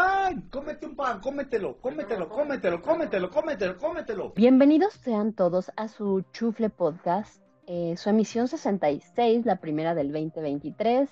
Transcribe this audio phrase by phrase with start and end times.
[0.00, 4.32] pan, cómete un pan, cómetelo, cómetelo, cómetelo, cómetelo, cómetelo, cómetelo.
[4.34, 11.10] Bienvenidos sean todos a su Chufle Podcast, eh, su emisión 66, la primera del 2023.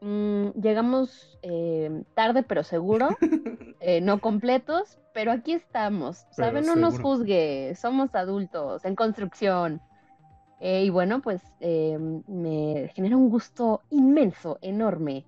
[0.00, 3.08] Mm, llegamos eh, tarde pero seguro,
[3.80, 6.24] eh, no completos, pero aquí estamos.
[6.30, 9.80] Saben, no nos juzgue, somos adultos en construcción.
[10.60, 15.24] Eh, y bueno, pues me genera un gusto inmenso, enorme,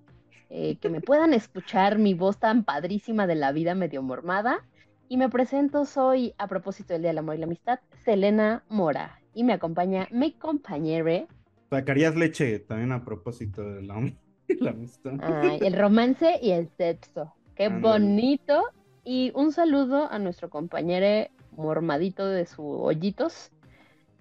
[0.51, 4.65] que me puedan escuchar mi voz tan padrísima de la vida medio mormada.
[5.07, 9.19] Y me presento, soy, a propósito del Día del Amor y la Amistad, Selena Mora.
[9.33, 11.25] Y me acompaña mi compañera.
[11.69, 14.11] Sacarías leche también a propósito del amor
[14.59, 15.13] la amistad.
[15.21, 17.33] Ay, el romance y el sexo.
[17.55, 18.63] Qué bonito.
[19.03, 23.51] Y un saludo a nuestro compañero mormadito de su hoyitos.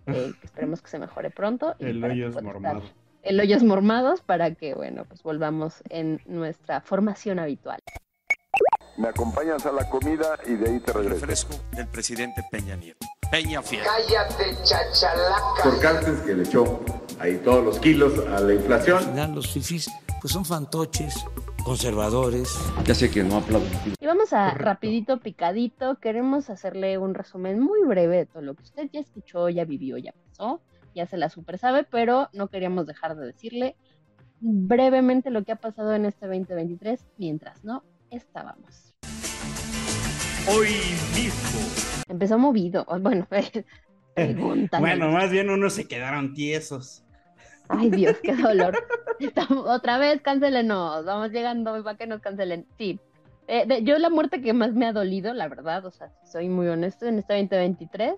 [0.07, 1.75] Eh, esperemos que se mejore pronto.
[1.79, 2.83] el hoyos mormado.
[3.23, 7.79] El hoyos mormados para que, bueno, pues volvamos en nuestra formación habitual.
[8.97, 11.21] Me acompañas a la comida y de ahí te regreso.
[11.21, 13.07] Refresco del presidente Peña Nieto.
[13.31, 13.83] Peña Fiel.
[13.85, 15.63] Cállate, chachalaca.
[15.63, 16.81] Por cárcel que le echó
[17.19, 19.35] ahí todos los kilos a la inflación.
[19.35, 19.91] Los fifís
[20.21, 21.25] pues son fantoches,
[21.63, 22.59] conservadores.
[22.85, 23.71] Ya sé que no aplauden.
[24.01, 28.63] Y vamos a rapidito, picadito, queremos hacerle un resumen muy breve de todo lo que
[28.63, 30.61] usted ya escuchó, ya vivió, ya pasó,
[30.95, 33.77] ya se la super sabe, pero no queríamos dejar de decirle
[34.41, 38.95] brevemente lo que ha pasado en este 2023 mientras no estábamos.
[40.49, 40.69] Hoy
[41.15, 41.61] mismo.
[42.09, 43.27] Empezó movido, bueno,
[44.81, 47.05] Bueno, más bien unos se quedaron tiesos.
[47.69, 48.77] Ay, Dios, qué dolor.
[49.67, 51.05] otra vez, cancelenos.
[51.05, 52.67] Vamos llegando para que nos cancelen.
[52.79, 52.99] Sí.
[53.47, 56.69] Eh, yo la muerte que más me ha dolido, la verdad, o sea, soy muy
[56.69, 58.15] honesto, en este 2023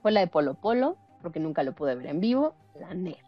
[0.00, 3.20] fue la de Polo Polo, porque nunca lo pude ver en vivo, la neta.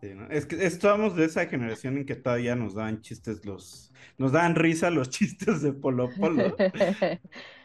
[0.00, 0.28] Sí, ¿no?
[0.30, 4.54] Es que estamos de esa generación en que todavía nos dan chistes los, nos dan
[4.54, 6.56] risa los chistes de Polo Polo.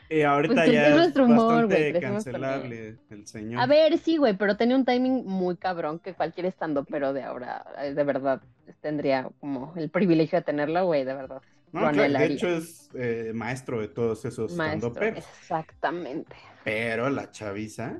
[0.10, 3.62] Y ahorita pues ya es bastante cancelable el señor.
[3.62, 7.24] A ver, sí, güey, pero tenía un timing muy cabrón que cualquier estando, pero de
[7.24, 8.42] ahora, eh, de verdad,
[8.82, 11.42] tendría como el privilegio de tenerlo, güey, de verdad.
[11.72, 16.36] No, de hecho es eh, maestro de todos esos maestro, Exactamente.
[16.64, 18.00] Pero la chaviza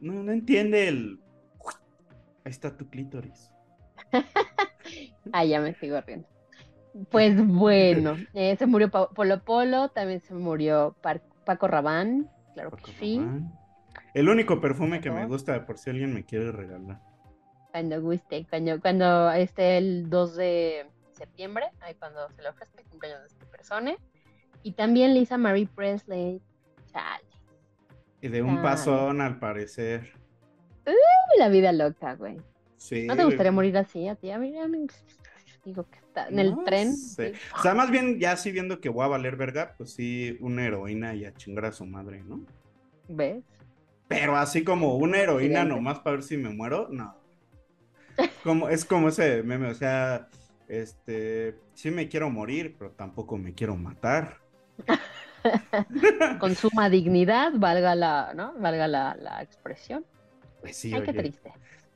[0.00, 1.20] no, no entiende el...
[2.44, 3.52] Ahí está tu clítoris.
[5.32, 6.28] ah, ya me sigo riendo.
[7.10, 10.94] Pues bueno, eh, se murió Polo Polo, también se murió
[11.44, 13.20] Paco Rabán, claro que sí.
[14.12, 17.00] El único perfume que me gusta, por si alguien me quiere regalar.
[17.70, 22.88] Cuando guste, cuando, cuando esté el 2 de septiembre, ahí cuando se le ofrezca el
[22.88, 23.94] cumpleaños de esta persona.
[24.62, 26.42] Y también Lisa Marie Presley.
[28.22, 30.12] Y de un pasón, al parecer.
[31.36, 32.38] la vida loca, güey.
[32.76, 33.06] Sí.
[33.06, 34.30] ¿No te gustaría morir así a ti?
[34.30, 34.54] A mí,
[35.64, 36.94] digo que está en el tren.
[37.58, 40.64] O sea, más bien ya sí viendo que voy a valer verga, pues sí, una
[40.64, 42.44] heroína y a chingar a su madre, ¿no?
[43.08, 43.42] ¿Ves?
[44.06, 47.16] Pero así como una heroína nomás para ver si me muero, no.
[48.44, 50.28] Como, es como ese meme, o sea,
[50.68, 54.38] este, sí me quiero morir, pero tampoco me quiero matar.
[56.40, 58.54] Con suma dignidad, valga la, ¿no?
[58.58, 60.04] Valga la, la expresión.
[60.60, 61.52] Pues sí, Ay, qué triste.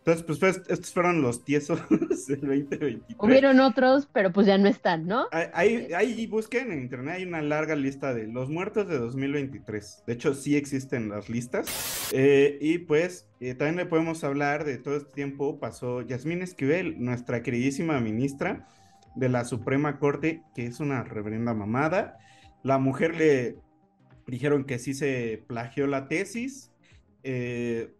[0.06, 3.16] Entonces, pues, estos fueron los tiesos del 2023.
[3.18, 5.26] Hubieron otros, pero pues ya no están, ¿no?
[5.32, 10.04] Ahí, ahí busquen en internet, hay una larga lista de los muertos de 2023.
[10.06, 12.10] De hecho, sí existen las listas.
[12.12, 17.02] Eh, y pues, eh, también le podemos hablar de todo este tiempo pasó Yasmín Esquivel,
[17.02, 18.68] nuestra queridísima ministra
[19.16, 22.16] de la Suprema Corte, que es una reverenda mamada.
[22.66, 23.58] La mujer le
[24.26, 26.72] dijeron que sí se plagió la tesis.
[27.22, 27.92] Eh,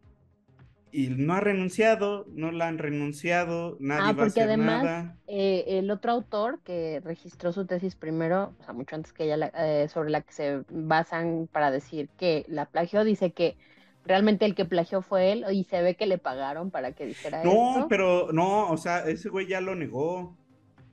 [0.91, 5.17] y no ha renunciado, no la han renunciado, nadie ah, va a hacer además, nada.
[5.29, 9.53] Eh, el otro autor que registró su tesis primero, o sea, mucho antes que ella,
[9.57, 13.57] eh, sobre la que se basan para decir que la plagió, dice que
[14.05, 17.43] realmente el que plagió fue él y se ve que le pagaron para que dijera
[17.43, 17.53] eso.
[17.53, 20.37] No, pero no, o sea, ese güey ya lo negó.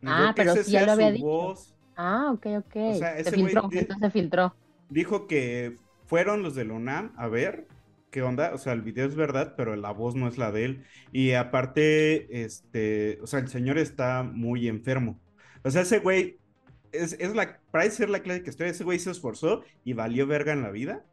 [0.05, 1.55] ah, pero sí ya lo había dicho.
[1.95, 2.73] Ah, ok, ok.
[3.23, 4.55] se filtró, entonces se filtró.
[4.89, 5.75] Dijo que
[6.05, 7.67] fueron los de la UNAM a ver
[8.13, 10.65] qué onda, o sea, el video es verdad, pero la voz no es la de
[10.65, 10.85] él.
[11.11, 15.19] Y aparte, este, o sea, el señor está muy enfermo.
[15.63, 16.37] O sea, ese güey,
[16.91, 20.27] es, es la, para ser la clase que estoy, ese güey se esforzó y valió
[20.27, 21.03] verga en la vida.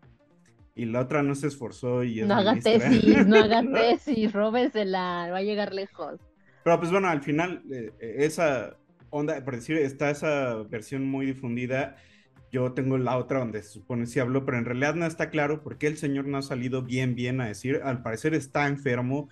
[0.74, 5.28] y la otra no se esforzó y es No haga tesis, no haga tesis, róbesela,
[5.32, 6.20] va a llegar lejos.
[6.62, 8.76] Pero pues bueno, al final, eh, esa
[9.10, 11.96] onda, por decir, está esa versión muy difundida.
[12.52, 15.62] Yo tengo la otra donde se supone sí habló, pero en realidad no está claro
[15.62, 17.80] por qué el señor no ha salido bien, bien a decir.
[17.84, 19.28] Al parecer está enfermo,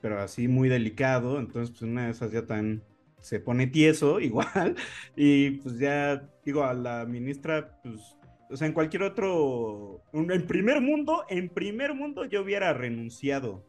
[0.00, 1.38] pero así muy delicado.
[1.38, 2.82] Entonces, pues una de esas ya tan
[3.20, 4.76] se pone tieso igual.
[5.16, 8.16] Y pues ya digo a la ministra, pues,
[8.48, 13.64] o sea, en cualquier otro, en primer mundo, en primer mundo yo hubiera renunciado.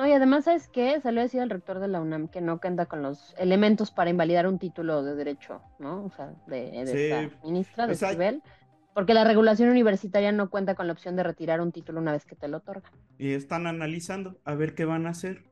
[0.00, 0.98] No, y además, ¿sabes qué?
[1.02, 4.08] Salió a decir el rector de la UNAM que no cuenta con los elementos para
[4.08, 6.06] invalidar un título de derecho, ¿no?
[6.06, 8.42] O sea, de, de Sí, esta ministra de Esquivel,
[8.94, 12.24] porque la regulación universitaria no cuenta con la opción de retirar un título una vez
[12.24, 12.90] que te lo otorgan.
[13.18, 15.44] y están analizando a ver qué van a hacer.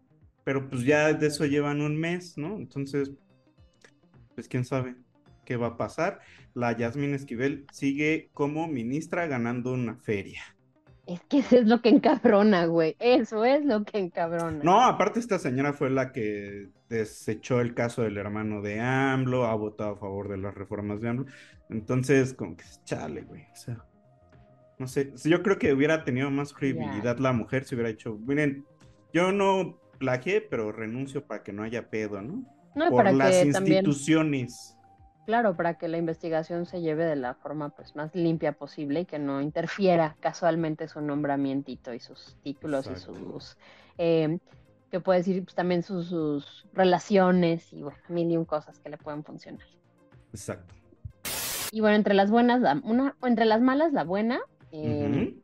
[0.45, 2.57] Pero pues ya de eso llevan un mes, ¿no?
[2.57, 3.13] Entonces,
[4.35, 4.97] pues quién sabe
[5.45, 6.21] qué va a pasar.
[6.55, 10.43] La Yasmín Esquivel sigue como ministra ganando una feria.
[11.09, 12.95] Es que eso es lo que encabrona, güey.
[12.99, 14.63] Eso es lo que encabrona.
[14.63, 19.55] No, aparte esta señora fue la que desechó el caso del hermano de AMLO, ha
[19.55, 21.25] votado a favor de las reformas de AMLO.
[21.71, 23.43] Entonces, como que chale, güey.
[23.51, 23.85] O sea,
[24.79, 28.67] no sé, yo creo que hubiera tenido más credibilidad la mujer si hubiera dicho, miren,
[29.15, 32.45] yo no plagié, pero renuncio para que no haya pedo, ¿no?
[32.75, 34.77] No, Por para las que también, instituciones.
[35.29, 39.05] Claro, para que la investigación se lleve de la forma pues más limpia posible y
[39.05, 43.13] que no interfiera casualmente su nombramiento y sus títulos Exacto.
[43.13, 43.59] y sus,
[43.99, 44.39] eh,
[44.91, 48.89] que puede decir pues, también sus, sus relaciones y bueno, mil y un cosas que
[48.89, 49.67] le pueden funcionar.
[50.33, 50.75] Exacto.
[51.73, 54.41] Y bueno, entre las buenas, la, una, entre las malas, la buena,
[54.73, 55.37] eh,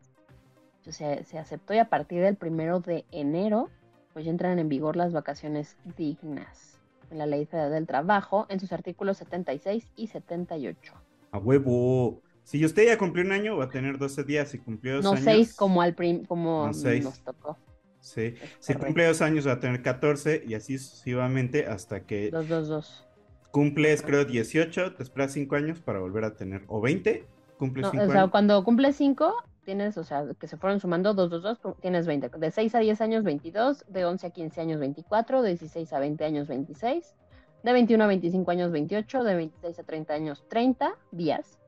[0.89, 3.69] se, se aceptó y a partir del primero de enero,
[4.15, 6.74] pues ya entran en vigor las vacaciones dignas
[7.19, 10.93] la Ley Federal del Trabajo en sus artículos 76 y 78.
[11.33, 12.21] A huevo.
[12.43, 14.49] Si usted ya cumplió un año, va a tener 12 días.
[14.51, 15.25] Si cumplió dos No años.
[15.25, 17.05] seis como al prim- como No seis.
[17.05, 17.57] nos tocó.
[18.01, 18.35] Sí.
[18.59, 22.69] Si cumple dos años, va a tener 14 y así sucesivamente hasta que Dos, dos,
[22.69, 23.07] dos.
[23.51, 27.25] cumples, creo, 18, te esperas 5 años para volver a tener, o 20,
[27.59, 28.31] cumples No, 5 o sea, años.
[28.31, 29.33] cuando cumples cinco,
[29.65, 32.29] tienes, o sea, que se fueron sumando dos, dos, dos, cu- tienes 20.
[32.39, 33.85] De 6 a 10 años, 22.
[33.89, 35.43] De 11 a 15 años, 24.
[35.43, 37.15] De 16 a 20 años, 26.
[37.63, 39.25] De 21 a 25 años, 28.
[39.25, 41.59] De 26 a 30 años, 30 días.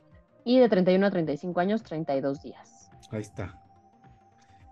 [0.45, 2.91] Y de 31 a 35 años, 32 días.
[3.11, 3.61] Ahí está.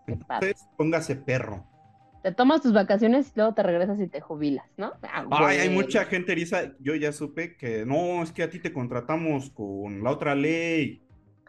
[0.07, 0.49] Qué padre.
[0.51, 1.65] Entonces, póngase perro.
[2.23, 4.93] Te tomas tus vacaciones y luego te regresas y te jubilas, ¿no?
[5.03, 6.73] Ah, Ay, hay mucha gente eriza.
[6.81, 11.03] Yo ya supe que no, es que a ti te contratamos con la otra ley.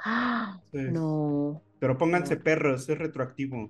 [0.04, 0.80] Ah, Sí.
[0.92, 3.70] no, Pero pónganse perros, es retroactivo.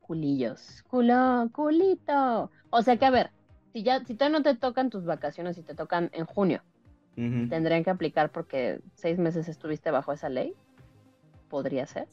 [0.00, 0.84] culillos.
[0.88, 2.50] Culo, culito.
[2.70, 3.30] O sea que, a ver,
[3.72, 6.62] si ya, si todavía no te tocan tus vacaciones y te tocan en junio,
[7.16, 10.54] tendrían que aplicar porque seis meses estuviste bajo esa ley.
[11.48, 12.06] Podría ser.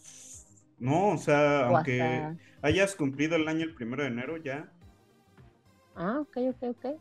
[0.79, 4.71] No, o sea, O aunque hasta- hayas cumplido el año el primero de enero, ya.
[5.95, 6.99] Ah, ok, ok, ok.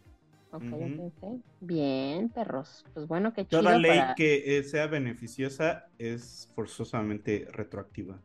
[0.52, 0.62] Ok,
[0.98, 1.40] ok.
[1.60, 2.84] Bien, perros.
[2.92, 4.14] Pues bueno, qué chido Toda ley para...
[4.14, 8.20] que eh, sea beneficiosa es forzosamente retroactiva.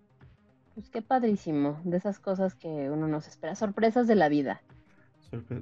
[0.76, 1.82] Pues qué padrísimo.
[1.86, 3.56] De esas cosas que uno nos espera.
[3.56, 4.62] Sorpresas de la vida.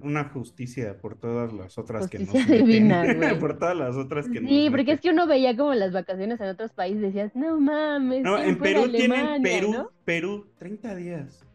[0.02, 3.40] Una justicia por todas las otras que nos divina, güey.
[3.40, 6.40] por todas las otras que nos Sí, porque es que uno veía como las vacaciones
[6.40, 9.92] en otros países decías, no mames, No, ¿quién en Perú tienen Perú, no?
[10.04, 11.45] Perú, 30 días.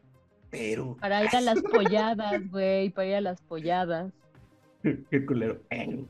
[0.50, 0.96] Perú.
[1.00, 4.12] Para ir a las polladas, güey, para ir a las polladas.
[4.82, 5.60] Qué culero.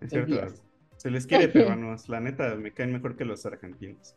[0.00, 0.54] Es cierto.
[0.96, 2.08] Se les quiere peruanos.
[2.08, 4.16] La neta, me caen mejor que los argentinos.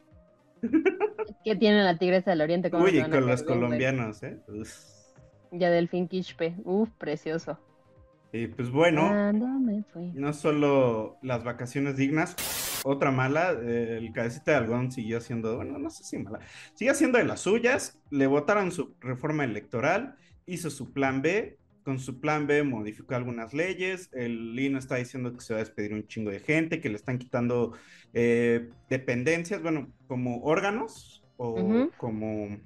[1.43, 2.69] ¿Qué tiene la tigresa del oriente?
[2.69, 4.37] ¿Cómo Uy, y con los colombianos, ¿eh?
[4.47, 4.69] Uf.
[5.51, 6.55] Ya Delfín Quispe.
[6.63, 7.59] Uf, precioso.
[8.33, 12.35] Y pues bueno, no solo las vacaciones dignas,
[12.83, 16.39] otra mala, eh, el cabecita de algodón siguió haciendo, bueno, no sé si mala,
[16.75, 21.99] sigue haciendo de las suyas, le votaron su reforma electoral, hizo su plan B, con
[21.99, 25.93] su plan B modificó algunas leyes, el Lino está diciendo que se va a despedir
[25.93, 27.73] un chingo de gente, que le están quitando
[28.13, 32.59] eh, dependencias, bueno, como órganos o como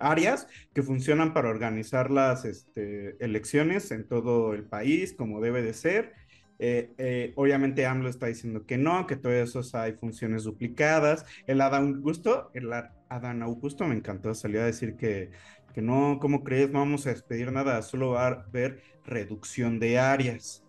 [0.00, 5.74] áreas que funcionan para organizar las este, elecciones en todo el país, como debe de
[5.74, 6.14] ser.
[6.62, 11.24] Eh, eh, obviamente AMLO está diciendo que no, que todo eso hay funciones duplicadas.
[11.46, 12.70] El Adán Augusto, el
[13.08, 15.30] Adán Augusto me encantó, salió a decir que,
[15.72, 16.70] que no, ¿cómo crees?
[16.70, 20.62] No vamos a despedir nada, solo va a haber reducción de áreas.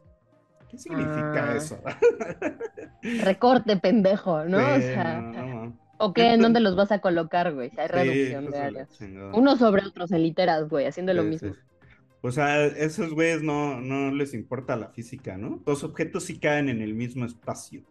[0.69, 1.57] ¿Qué significa Ah.
[1.57, 1.77] eso?
[3.23, 4.57] Recorte, pendejo, ¿no?
[4.59, 5.79] o sea, no, no, no.
[5.97, 6.33] ¿o qué?
[6.33, 7.69] ¿En dónde los vas a colocar, güey?
[7.69, 8.99] Si hay reducción hijos de áreas.
[9.33, 11.53] Unos sobre otros en literas, güey, haciendo lo mismo.
[12.21, 15.61] O sea, esos güeyes no, no les importa la física, ¿no?
[15.65, 17.81] Los objetos sí caen en el mismo espacio.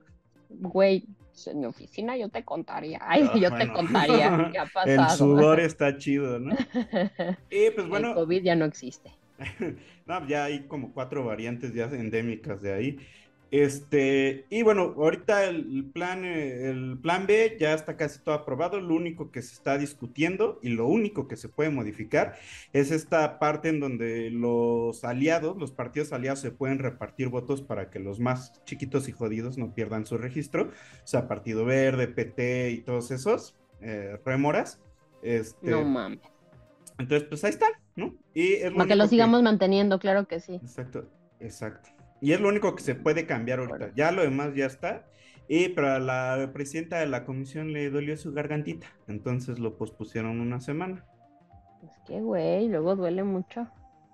[0.49, 2.99] Güey, pues, en mi oficina yo te contaría.
[3.03, 4.51] Ay, Ah, yo te contaría.
[4.53, 4.87] ¿Qué ha pasado?
[4.87, 6.55] El sudor está chido, ¿no?
[7.51, 9.11] Y pues bueno, El COVID ya no existe.
[10.07, 12.99] No, ya hay como cuatro variantes ya endémicas de ahí.
[13.51, 18.81] Este, y bueno, ahorita el plan, eh, el plan B ya está casi todo aprobado.
[18.81, 22.37] Lo único que se está discutiendo y lo único que se puede modificar
[22.73, 27.91] es esta parte en donde los aliados, los partidos aliados se pueden repartir votos para
[27.91, 30.71] que los más chiquitos y jodidos no pierdan su registro.
[31.03, 34.81] O sea, Partido Verde, PT y todos esos, eh, rémoras.
[35.23, 36.21] Este, No mames.
[36.99, 37.67] entonces, pues ahí está,
[37.97, 38.15] ¿no?
[38.33, 40.55] Y es lo Para que lo sigamos manteniendo, claro que sí.
[40.55, 41.09] Exacto,
[41.41, 42.00] exacto.
[42.21, 43.93] Y es lo único que se puede cambiar ahorita.
[43.95, 45.07] Ya lo demás ya está.
[45.49, 48.87] Y para la presidenta de la comisión le dolió su gargantita.
[49.09, 51.05] Entonces lo pospusieron una semana.
[51.83, 53.67] Es que, güey, luego duele mucho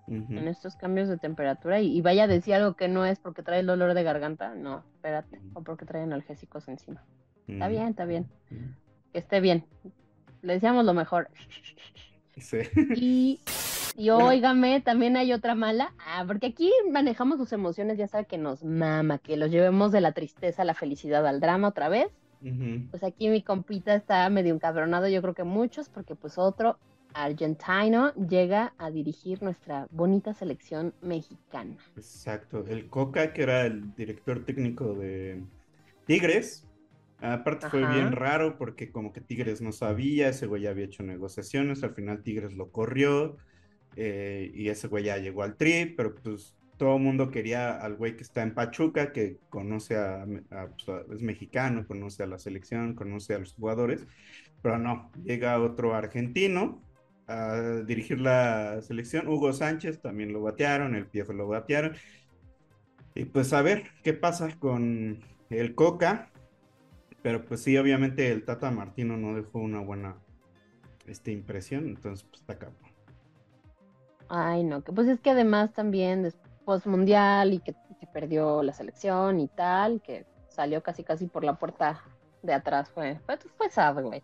[0.09, 1.81] en estos cambios de temperatura.
[1.81, 4.55] Y, y vaya a decir algo que no es porque trae el dolor de garganta.
[4.55, 5.41] No, espérate.
[5.55, 7.05] O porque trae analgésicos encima.
[7.49, 8.29] Está bien, está bien.
[9.13, 9.65] Que esté bien.
[10.43, 11.29] Le deseamos lo mejor.
[12.37, 12.59] Sí.
[12.97, 13.41] Y,
[13.97, 15.95] y óigame, también hay otra mala.
[15.99, 20.01] Ah, porque aquí manejamos sus emociones, ya sabe que nos mama, que los llevemos de
[20.01, 22.09] la tristeza a la felicidad al drama otra vez.
[22.91, 26.79] Pues aquí mi compita está medio encabronado, yo creo que muchos, porque pues otro
[27.13, 31.77] argentino llega a dirigir nuestra bonita selección mexicana.
[31.97, 32.65] Exacto.
[32.69, 35.43] El Coca, que era el director técnico de
[36.05, 36.69] Tigres.
[37.21, 41.03] Aparte fue bien raro porque como que Tigres no sabía, ese güey ya había hecho
[41.03, 43.39] negociaciones, al final Tigres lo corrió
[43.97, 47.97] eh, y ese güey ya llegó al Tri, pero pues todo el mundo quería al
[47.97, 52.95] güey que está en Pachuca, que conoce pues, a- es mexicano, conoce a la selección,
[52.95, 54.07] conoce a los jugadores,
[54.63, 56.83] pero no, llega otro argentino
[57.27, 61.97] a dirigir la selección, Hugo Sánchez también lo batearon, el Piejo lo batearon,
[63.15, 66.31] y pues a ver qué pasa con el Coca,
[67.23, 70.17] pero pues sí, obviamente el Tata Martino no dejó una buena
[71.07, 72.86] este, impresión, entonces pues está cabrón.
[74.29, 78.73] Ay, no, que pues es que además también después mundial y que, que perdió la
[78.73, 82.03] selección y tal, que salió casi casi por la puerta
[82.43, 84.23] de atrás, fue, fue, fue sad, güey.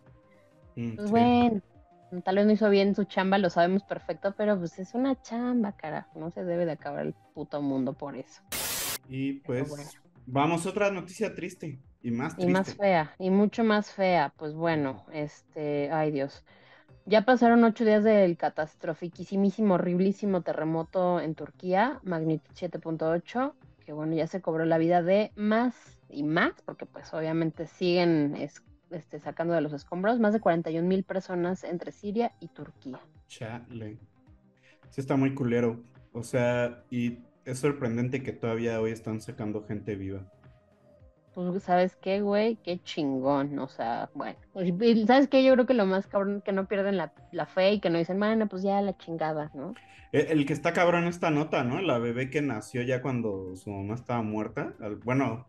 [0.77, 1.09] Mm, Pues sí.
[1.09, 1.61] bueno,
[2.23, 5.73] tal vez no hizo bien su chamba, lo sabemos perfecto, pero pues es una chamba,
[5.73, 8.41] carajo, no se debe de acabar el puto mundo por eso.
[9.07, 9.89] Y pues bueno.
[10.25, 12.73] vamos, otra noticia triste y más Y triste.
[12.73, 16.43] más fea, y mucho más fea, pues bueno, este, ay Dios.
[17.05, 23.55] Ya pasaron ocho días del catastrofiquísimo, horriblísimo terremoto en Turquía, magnitud 7.8,
[23.85, 25.75] que bueno, ya se cobró la vida de más
[26.09, 30.87] y más, porque pues obviamente siguen es- este, sacando de los escombros, más de 41
[30.87, 32.99] mil personas entre Siria y Turquía.
[33.27, 33.97] Chale.
[34.89, 35.83] Sí está muy culero.
[36.13, 40.31] O sea, y es sorprendente que todavía hoy están sacando gente viva.
[41.33, 42.57] Pues, ¿sabes qué, güey?
[42.57, 44.37] Qué chingón, o sea, bueno.
[44.55, 45.43] Y, ¿Sabes qué?
[45.43, 47.97] Yo creo que lo más cabrón que no pierden la, la fe y que no
[47.97, 49.73] dicen, bueno, pues ya la chingada, ¿no?
[50.11, 51.81] El, el que está cabrón esta nota, ¿no?
[51.81, 54.73] La bebé que nació ya cuando su mamá estaba muerta.
[55.03, 55.47] Bueno,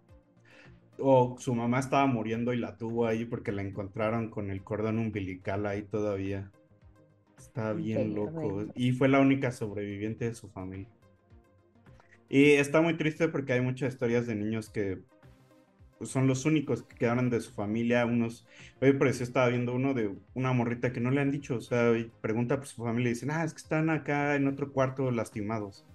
[0.98, 4.98] o su mamá estaba muriendo y la tuvo ahí porque la encontraron con el cordón
[4.98, 6.50] umbilical ahí todavía.
[7.38, 8.66] Está bien loco.
[8.74, 10.88] Y fue la única sobreviviente de su familia.
[12.28, 15.00] Y está muy triste porque hay muchas historias de niños que
[16.04, 18.04] pues, son los únicos que quedaron de su familia.
[18.04, 18.46] Unos,
[18.82, 21.60] hoy por eso estaba viendo uno de una morrita que no le han dicho, o
[21.62, 24.70] sea, y pregunta por su familia y dicen, ah, es que están acá en otro
[24.72, 25.86] cuarto lastimados.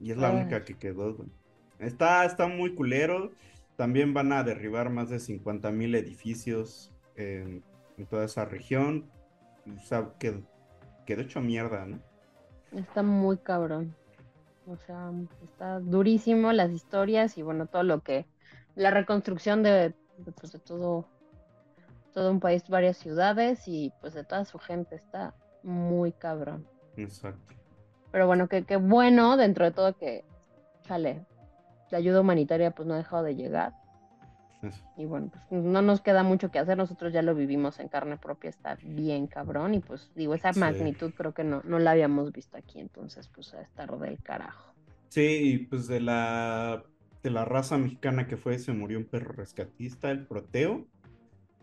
[0.00, 0.36] Y es la Ay.
[0.36, 1.28] única que quedó, güey.
[1.78, 3.32] Está, está muy culero.
[3.76, 7.62] También van a derribar más de 50 mil edificios en,
[7.98, 9.10] en toda esa región.
[9.66, 10.42] O sea, quedó,
[11.04, 12.00] quedó hecho mierda, ¿no?
[12.72, 13.94] Está muy cabrón.
[14.66, 15.12] O sea,
[15.42, 18.26] está durísimo las historias y bueno, todo lo que,
[18.80, 21.06] la reconstrucción de, de, pues, de todo,
[22.14, 26.66] todo un país, varias ciudades y pues de toda su gente, está muy cabrón.
[26.96, 27.54] Exacto.
[28.10, 30.24] Pero bueno, que, que bueno dentro de todo que,
[30.82, 31.24] chale,
[31.90, 33.74] la ayuda humanitaria pues no ha dejado de llegar.
[34.62, 34.82] Eso.
[34.96, 38.16] Y bueno, pues no nos queda mucho que hacer, nosotros ya lo vivimos en carne
[38.16, 39.74] propia, está bien cabrón.
[39.74, 40.60] Y pues digo, esa Sí.
[40.60, 44.72] magnitud creo que no, no la habíamos visto aquí, entonces pues a estar del carajo.
[45.08, 46.84] Sí, y pues de la,
[47.22, 50.86] de la raza mexicana que fue, se murió un perro rescatista, el Proteo.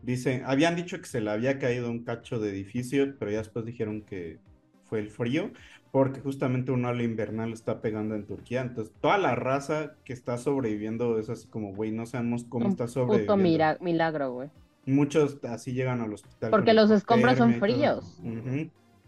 [0.03, 3.65] Dicen, habían dicho que se le había caído un cacho de edificio, pero ya después
[3.65, 4.39] dijeron que
[4.85, 5.51] fue el frío,
[5.91, 8.61] porque justamente un ola invernal está pegando en Turquía.
[8.61, 12.71] Entonces, toda la raza que está sobreviviendo es así como, güey, no sabemos cómo Un
[12.71, 13.37] está puto sobreviviendo.
[13.37, 14.49] mira- milagro, güey.
[14.85, 16.51] Muchos así llegan al hospital.
[16.51, 18.21] Porque los escombros son y fríos.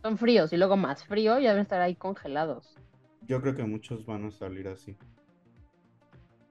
[0.01, 2.75] Son fríos y luego más frío ya deben estar ahí congelados.
[3.27, 4.97] Yo creo que muchos van a salir así.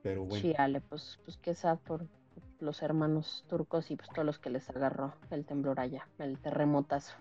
[0.08, 0.80] Pero bueno.
[0.88, 2.06] Pues, pues qué sad por,
[2.60, 7.14] los hermanos turcos y pues todos los que les agarró el temblor allá, el terremotazo.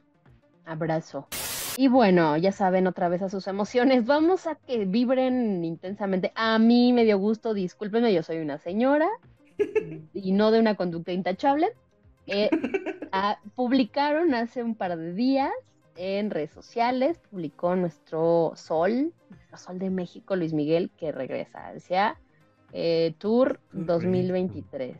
[0.65, 1.27] Abrazo.
[1.75, 4.05] Y bueno, ya saben otra vez a sus emociones.
[4.05, 6.31] Vamos a que vibren intensamente.
[6.35, 9.09] A mí me dio gusto, discúlpenme, yo soy una señora
[10.13, 11.67] y no de una conducta intachable.
[12.25, 12.49] Eh,
[13.11, 15.51] ah, publicaron hace un par de días
[15.97, 22.17] en redes sociales, publicó nuestro Sol, nuestro Sol de México, Luis Miguel, que regresa hacia
[22.73, 24.95] eh, Tour 2023.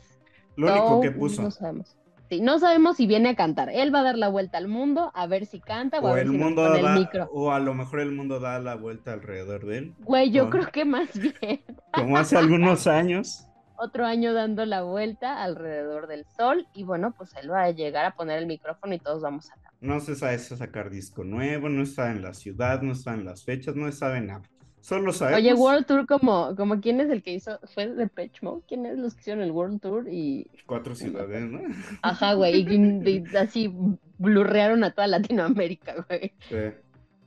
[0.55, 1.41] Lo único So, que puso.
[1.43, 1.95] No sabemos.
[2.29, 3.69] Sí, no sabemos si viene a cantar.
[3.69, 6.13] Él va a dar la vuelta al mundo a ver si canta o, a O
[6.15, 7.29] ver el si nos mundo pone da, el micro.
[7.31, 9.93] o a lo mejor el mundo da la vuelta alrededor de él.
[10.00, 11.62] Güey, yo creo que más bien
[11.93, 13.47] Como hace algunos años.
[13.77, 18.03] otro año dando la vuelta alrededor del sol y bueno, pues él va a llegar
[18.05, 19.71] a poner el micrófono y todos vamos a cantar.
[19.79, 23.24] No se sabe si sacar disco nuevo, no está en la ciudad, no está en
[23.24, 24.41] las fechas, no se sabe nada.
[24.81, 25.41] Solo sabemos.
[25.41, 28.10] Oye, World Tour como, como quién es el que hizo, fue de
[28.41, 30.07] Mode, ¿quién es los que hicieron el World Tour?
[30.10, 31.62] Y, Cuatro ciudades, ¿no?
[32.01, 33.74] ajá, güey, y, y así
[34.17, 36.34] blurrearon a toda Latinoamérica, güey.
[36.48, 36.77] Sí.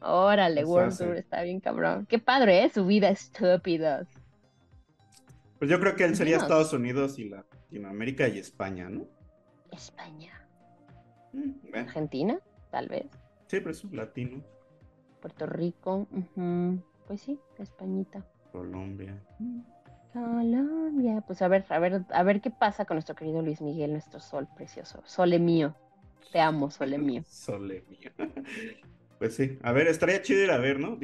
[0.00, 0.96] Órale, World.
[0.96, 2.06] Tour, está bien cabrón.
[2.06, 2.70] Qué padre, ¿eh?
[2.70, 4.06] Su vida estúpida.
[5.58, 6.38] Pues yo creo que él sería.
[6.38, 9.06] Estados Unidos y Latinoamérica y España, ¿no?
[9.70, 10.48] España.
[11.32, 12.38] Mm, Argentina,
[12.70, 13.06] tal vez.
[13.46, 14.42] sí, pero es un latino.
[15.20, 18.24] Puerto Rico, ujú, pues sí, Españita.
[18.52, 19.20] Colombia.
[20.12, 21.20] Colombia.
[21.26, 24.20] Pues a ver, a ver, a ver qué pasa con nuestro querido Luis Miguel, nuestro
[24.20, 25.02] sol precioso.
[25.06, 25.74] Sole mío.
[26.30, 27.24] Te amo, sole mío.
[27.28, 28.12] Sole mío.
[29.18, 30.98] Pues sí, a ver, estaría chido ir a ver, ¿no?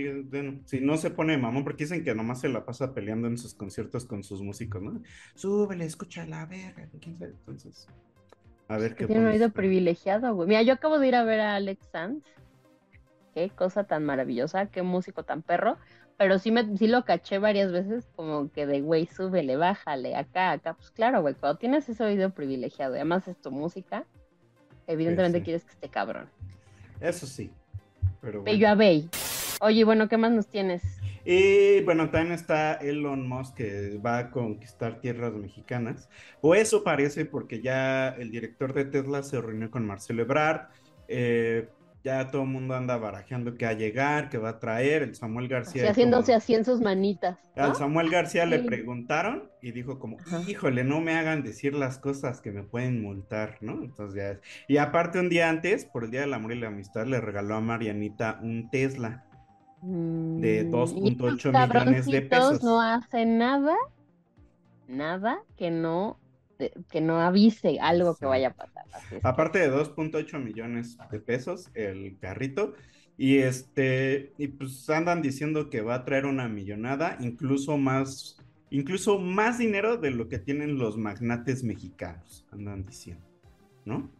[0.64, 3.52] Si no se pone mamón, porque dicen que nomás se la pasa peleando en sus
[3.52, 5.02] conciertos con sus músicos, ¿no?
[5.34, 7.32] Súbele, escucha la verga, quién sabe.
[7.32, 7.86] Entonces,
[8.68, 10.48] a ver qué tiene un oído privilegiado, güey.
[10.48, 12.24] Mira, yo acabo de ir a ver a Alex Sanz.
[13.36, 15.76] Qué cosa tan maravillosa, qué músico tan perro.
[16.16, 20.52] Pero sí, me, sí lo caché varias veces como que de, güey, súbele, bájale, acá,
[20.52, 20.72] acá.
[20.72, 24.06] Pues claro, güey, cuando tienes ese oído privilegiado y además es tu música,
[24.86, 25.44] evidentemente sí.
[25.44, 26.30] quieres que esté cabrón.
[26.98, 27.50] Eso sí,
[28.22, 28.74] pero bueno.
[28.74, 29.10] Bello.
[29.60, 30.82] Oye, bueno, ¿qué más nos tienes?
[31.26, 36.08] Y bueno, también está Elon Musk que va a conquistar tierras mexicanas.
[36.40, 40.70] O eso parece porque ya el director de Tesla se reunió con Marcelo Ebrard.
[41.06, 41.68] eh,
[42.06, 45.02] ya todo el mundo anda barajeando que va a llegar, que va a traer.
[45.02, 45.82] El Samuel García.
[45.82, 47.36] Así haciéndose como- así en sus manitas.
[47.56, 47.64] ¿no?
[47.64, 50.40] Al Samuel García le preguntaron y dijo como, Ajá.
[50.48, 53.82] híjole, no me hagan decir las cosas que me pueden multar, ¿no?
[53.82, 56.68] Entonces ya es- Y aparte un día antes, por el Día del Amor y la
[56.68, 59.24] Amistad, le regaló a Marianita un Tesla.
[59.82, 62.62] de Mm, 2.8 y estos millones de pesos.
[62.62, 63.74] No hacen nada,
[64.88, 66.25] nada que no, de-
[66.90, 68.84] que no avise algo que vaya a pasar.
[69.22, 72.74] Aparte de 2.8 millones de pesos, el carrito.
[73.18, 78.38] Y este, y pues andan diciendo que va a traer una millonada, incluso más,
[78.70, 83.24] incluso más dinero de lo que tienen los magnates mexicanos, andan diciendo,
[83.86, 84.10] ¿no?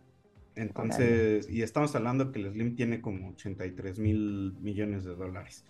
[0.55, 5.67] Entonces, y estamos hablando que el Slim tiene como 83 mil millones de dólares.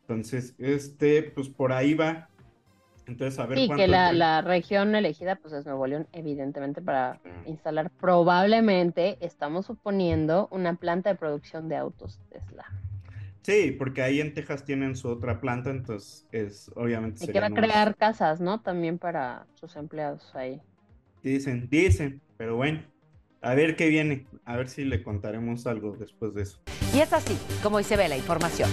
[0.00, 2.28] Entonces, este, pues por ahí va.
[3.08, 6.82] Entonces, a ver Sí, cuánto que la, la región elegida pues es Nuevo León, evidentemente
[6.82, 7.42] para Ah.
[7.46, 12.66] instalar probablemente, estamos suponiendo, una planta de producción de autos Tesla.
[13.42, 17.46] Sí, porque ahí en Texas tienen su otra planta, entonces es obviamente Y que va
[17.46, 18.60] a crear casas, ¿no?
[18.60, 20.60] También para sus empleados ahí.
[21.22, 22.82] Dicen, dicen, pero bueno,
[23.40, 26.58] a ver qué viene, a ver si le contaremos algo después de eso.
[26.94, 28.68] Y es así como hoy se ve la información.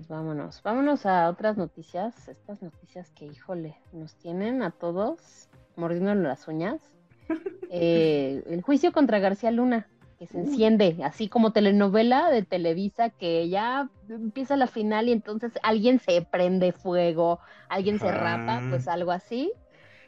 [0.00, 6.24] Pues vámonos, vámonos a otras noticias, estas noticias que, híjole, nos tienen a todos mordiéndonos
[6.24, 6.80] las uñas.
[7.72, 9.86] Eh, el juicio contra García Luna,
[10.18, 15.52] que se enciende, así como telenovela de Televisa, que ya empieza la final y entonces
[15.62, 19.52] alguien se prende fuego, alguien se rapa, pues algo así.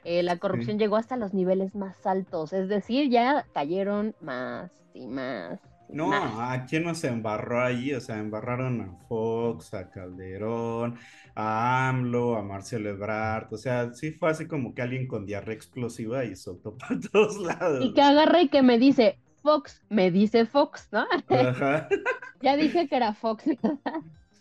[0.02, 5.07] Eh, la corrupción llegó hasta los niveles más altos, es decir, ya cayeron más y
[5.07, 5.61] más.
[5.92, 6.12] No.
[6.12, 7.92] ¿a quién nos embarró ahí?
[7.92, 10.96] O sea, embarraron a Fox, a Calderón,
[11.35, 15.55] a AMLO, a Marcelo Ebrard, o sea, sí fue así como que alguien con diarrea
[15.55, 17.85] explosiva y soltó para todos lados.
[17.85, 21.07] Y que agarra y que me dice, Fox, me dice Fox, ¿no?
[21.28, 21.88] Ajá.
[22.42, 23.44] ya dije que era Fox.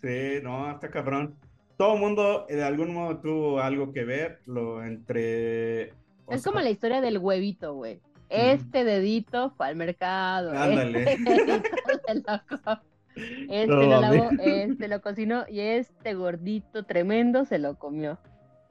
[0.00, 1.36] Sí, no, está cabrón.
[1.76, 5.92] Todo el mundo eh, de algún modo tuvo algo que ver, lo entre...
[6.26, 8.00] o es sea, como la historia del huevito, güey.
[8.32, 10.52] Este dedito fue al mercado.
[10.56, 11.04] Ándale.
[11.12, 12.80] Este dedito co-
[13.14, 18.18] Este No, lo lavó, este lo cocinó y este gordito tremendo se lo comió.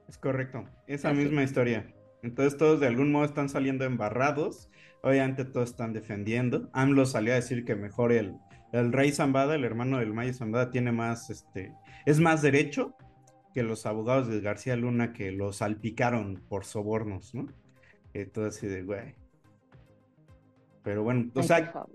[0.07, 1.19] Es correcto, esa Así.
[1.19, 1.93] misma historia.
[2.23, 4.69] Entonces todos de algún modo están saliendo embarrados,
[5.03, 6.69] obviamente todos están defendiendo.
[6.73, 8.35] AMLO salió a decir que mejor el,
[8.73, 11.73] el rey Zambada, el hermano del Mayo Zambada, tiene más, este,
[12.05, 12.95] es más derecho
[13.53, 17.47] que los abogados de García Luna que lo salpicaron por sobornos, ¿no?
[18.47, 19.15] Así de, güey.
[20.83, 21.85] Pero bueno, o sea,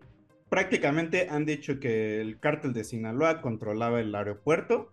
[0.49, 4.93] prácticamente han dicho que el cártel de Sinaloa controlaba el aeropuerto.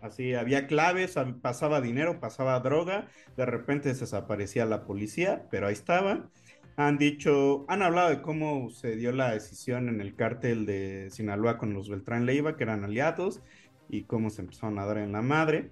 [0.00, 5.72] Así había claves, hab- pasaba dinero, pasaba droga, de repente desaparecía la policía, pero ahí
[5.72, 6.28] estaba.
[6.76, 11.56] Han dicho, han hablado de cómo se dio la decisión en el cártel de Sinaloa
[11.56, 13.40] con los Beltrán Leiva, que eran aliados,
[13.88, 15.70] y cómo se empezaron a dar en la madre.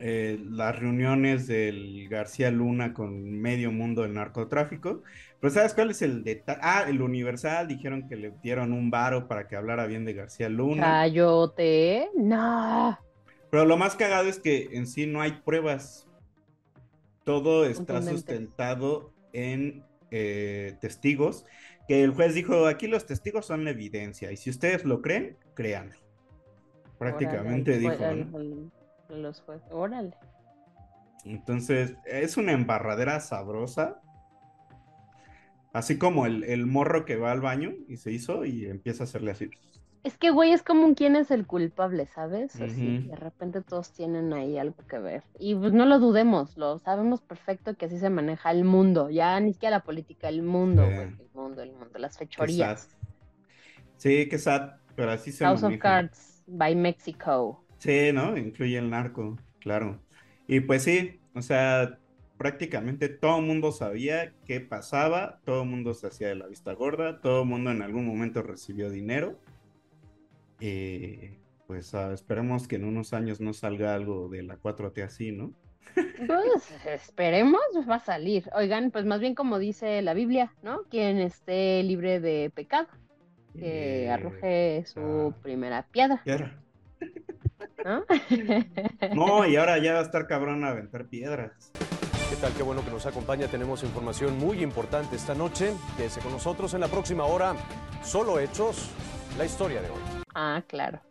[0.00, 5.02] Eh, las reuniones del García Luna con medio mundo del narcotráfico.
[5.40, 6.60] Pero ¿sabes cuál es el detalle?
[6.62, 10.50] Ah, el Universal dijeron que le dieron un varo para que hablara bien de García
[10.50, 10.82] Luna.
[10.82, 12.98] Chayote, no.
[13.50, 16.06] Pero lo más cagado es que en sí no hay pruebas.
[17.24, 21.46] Todo está sustentado en eh, testigos.
[21.88, 24.30] Que el juez dijo, aquí los testigos son la evidencia.
[24.30, 25.96] Y si ustedes lo creen, créanlo.
[26.98, 28.38] Prácticamente Órale, dijo,
[29.08, 29.68] a los jueces.
[29.72, 30.14] Órale.
[31.24, 34.00] Entonces, es una embarradera sabrosa.
[35.72, 39.06] Así como el, el morro que va al baño y se hizo y empieza a
[39.06, 39.50] hacerle así.
[40.02, 42.60] Es que, güey, es como un quién es el culpable, ¿sabes?
[42.60, 43.08] Así, Ujú.
[43.08, 45.24] de repente todos tienen ahí algo que ver.
[45.38, 49.38] Y pues no lo dudemos, lo sabemos perfecto que así se maneja el mundo, ya
[49.40, 52.88] ni siquiera la política, el mundo, güey, el mundo, el mundo, las fechorías.
[53.96, 55.78] Sí, qué sad, pero así se House of maneja.
[55.78, 57.64] Cards by Mexico.
[57.78, 58.36] Sí, ¿no?
[58.36, 60.04] Incluye el narco, claro.
[60.46, 61.99] Y pues sí, o sea,
[62.40, 66.72] prácticamente todo el mundo sabía qué pasaba, todo el mundo se hacía de la vista
[66.72, 69.38] gorda, todo el mundo en algún momento recibió dinero.
[70.58, 75.32] Y pues ah, esperemos que en unos años no salga algo de la 4T así,
[75.32, 75.52] ¿no?
[75.94, 78.48] Pues esperemos, va a salir.
[78.54, 80.84] Oigan, pues más bien como dice la Biblia, ¿no?
[80.84, 82.88] Quien esté libre de pecado,
[83.52, 85.42] que Eh, arroje su ah.
[85.42, 86.58] primera piedra, piedra.
[87.84, 88.04] ¿no?
[89.14, 91.70] No, y ahora ya va a estar cabrón a aventar piedras.
[92.40, 92.56] ¿Qué tal?
[92.56, 93.48] Qué bueno que nos acompaña.
[93.48, 95.74] Tenemos información muy importante esta noche.
[95.98, 97.54] Quédese con nosotros en la próxima hora.
[98.02, 98.88] Solo hechos,
[99.36, 99.98] la historia de hoy.
[100.34, 101.02] Ah, claro.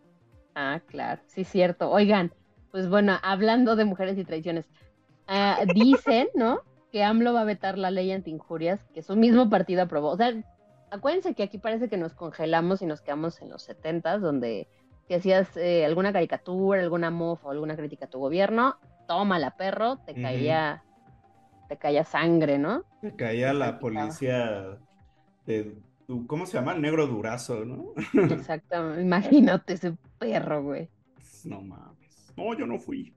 [0.56, 1.22] Ah, claro.
[1.28, 1.92] Sí, cierto.
[1.92, 2.34] Oigan,
[2.72, 4.65] pues bueno, hablando de mujeres y traiciones,
[5.28, 6.62] ah, dicen, ¿no?
[6.92, 10.10] Que AMLO va a vetar la ley anti-injurias que su mismo partido aprobó.
[10.10, 10.34] O sea,
[10.89, 14.68] acuérdense que aquí parece que nos congelamos y nos quedamos en los setentas, donde
[15.08, 19.98] si hacías eh, alguna caricatura, alguna mofa o alguna crítica a tu gobierno, tómala, perro,
[19.98, 20.24] te Ujú.
[20.24, 20.84] caía,
[21.70, 22.84] te caía sangre, ¿no?
[23.04, 24.80] Me caía la policía
[25.46, 25.78] de,
[26.26, 26.74] ¿cómo se llama?
[26.74, 27.94] El negro durazo, ¿no?
[28.32, 29.02] Exactamente.
[29.04, 30.90] Imagínate ese perro, güey.
[31.46, 32.34] No mames.
[32.36, 33.14] No, yo no fui.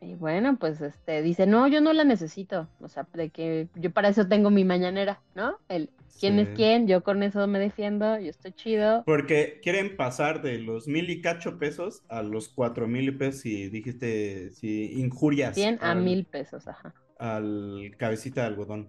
[0.00, 2.68] Y bueno, pues este dice, no, yo no la necesito.
[2.80, 5.56] O sea, de que yo para eso tengo mi mañanera, ¿no?
[5.68, 9.04] El quién es quién, yo con eso me defiendo, yo estoy chido.
[9.06, 13.68] Porque quieren pasar de los mil y cacho pesos a los cuatro mil pesos y
[13.70, 16.94] dijiste, si injurias 100 a mil pesos, ajá.
[17.18, 18.88] Al cabecita de algodón.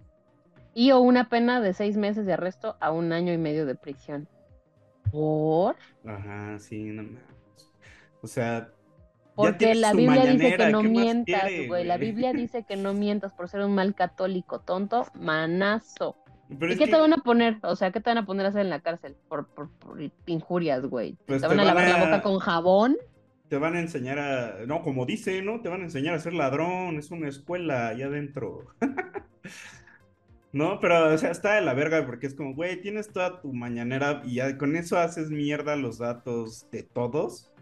[0.74, 3.74] Y o una pena de seis meses de arresto a un año y medio de
[3.74, 4.28] prisión.
[5.10, 5.76] ¿Por?
[6.04, 7.22] Ajá, sí, no mames.
[8.22, 8.70] O sea,
[9.34, 11.84] Porque la Biblia dice que no ¿qué más mientas, quiere, güey.
[11.84, 11.96] La?
[11.96, 16.16] Biblia dice que no mientas por ser un mal católico tonto, manazo.
[16.48, 17.58] Pero ¿Y qué que, te van a poner?
[17.62, 19.16] O sea, ¿qué te van a poner a hacer en la cárcel?
[19.28, 21.16] Por, por, por injurias, güey.
[21.26, 22.96] Pues ¿Te te van a lavar la boca con jabón?
[23.48, 25.60] Te van a enseñar a, no, como dice, ¿no?
[25.60, 28.66] Te van a enseñar a ser ladrón, es una escuela allá adentro.
[30.52, 33.52] No, pero, o sea, está de la verga porque es como, güey, tienes toda tu
[33.52, 37.52] mañanera y ya con eso haces mierda los datos de todos,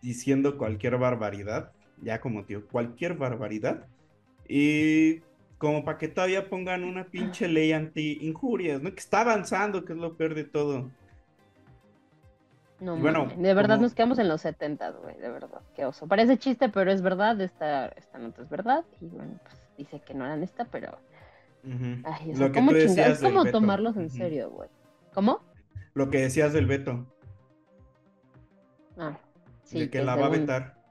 [0.00, 3.86] diciendo cualquier barbaridad, ya como tío, cualquier barbaridad,
[4.48, 5.20] y
[5.58, 8.90] como para que todavía pongan una pinche ley anti-injurias, ¿no?
[8.94, 10.90] Que está avanzando, que es lo peor de todo.
[12.82, 16.08] No, bueno, de verdad como- nos quedamos en los 70, güey, de verdad, qué oso.
[16.08, 18.84] Parece chiste, pero es verdad, esta, esta nota es verdad.
[19.00, 20.98] Y bueno, pues dice que no eran esta, pero...
[21.62, 22.02] Ujú.
[22.04, 24.68] Ay, o Lo sea, que ¿cómo tú Es como tomarlos en serio, güey.
[25.14, 25.42] ¿Cómo?
[25.94, 27.06] Lo que decías del veto,
[28.98, 29.16] Ah,
[29.62, 30.81] sí, de que que la va a vetar.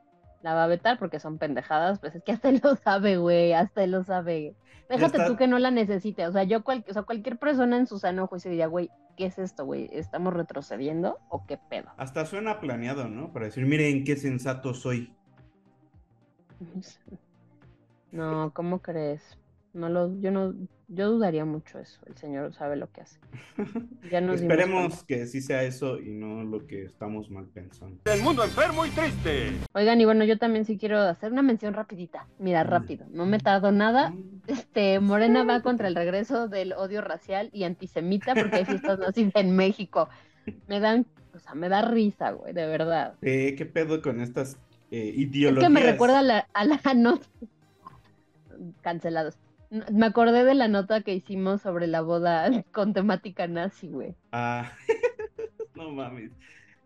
[0.43, 3.54] La va a vetar porque son pendejadas, pues es que hasta él lo sabe, güey,
[3.54, 4.56] hasta él lo sabe.
[4.89, 7.77] Déjate está- tú que no la necesite, o sea, yo cual- o sea, cualquier persona
[7.77, 9.88] en su sano juicio diría, güey, ¿qué es esto, güey?
[9.93, 11.89] ¿Estamos retrocediendo o qué pedo?
[11.97, 13.32] Hasta suena planeado, ¿no?
[13.32, 15.13] Para decir, miren qué sensato soy.
[18.12, 19.21] No, ¿cómo crees?
[19.73, 20.54] No lo, yo no,
[20.93, 22.01] yo dudaría mucho eso.
[22.06, 23.17] El señor sabe lo que hace.
[24.12, 27.97] Ya nos Esperemos que sí sea eso y no lo que estamos mal pensando.
[28.06, 29.54] El mundo enfermo y triste.
[29.73, 32.27] Oigan, y bueno, yo también sí quiero hacer una mención rapidita.
[32.39, 34.13] Mira, rápido, no me tardo nada.
[34.47, 39.32] Este, Morena va contra el regreso del odio racial y antisemita porque hay fiestas nazis
[39.36, 40.10] en México.
[40.67, 43.13] Me dan, o sea, me da risa, güey, de verdad.
[43.21, 44.58] Eh, ¿Qué pedo con estas
[44.91, 45.69] eh, Es ideologías?
[45.69, 47.25] que me recuerda a la, a la nota.
[48.82, 49.38] Cancelados.
[49.91, 54.15] Me acordé de la nota que hicimos sobre la boda con temática nazi, güey.
[54.31, 54.71] Ah,
[55.75, 56.31] no mames.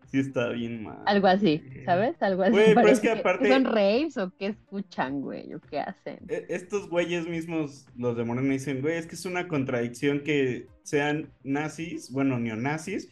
[0.08, 1.02] Sí está bien mal.
[1.04, 2.14] Algo así, ¿sabes?
[2.22, 2.52] Algo así.
[2.52, 5.52] Güey, pero es que aparte- ¿Son raves o qué escuchan, güey?
[5.52, 6.20] ¿O qué hacen?
[6.28, 10.68] E- Estos güeyes mismos, los de Morena, dicen, güey, es que es una contradicción que
[10.84, 13.10] sean nazis, bueno, neonazis,